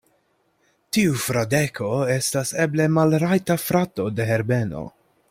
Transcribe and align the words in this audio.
Tiu 0.97 1.11
Fradeko 1.25 1.89
estas 2.15 2.55
eble 2.65 2.89
malrajta 2.97 3.59
frato 3.69 4.09
de 4.21 4.31
Herbeno. 4.33 4.87